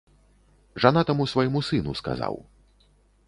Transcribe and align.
Жанатаму 0.85 1.27
свайму 1.33 1.63
сыну 1.69 1.93
сказаў. 2.01 2.35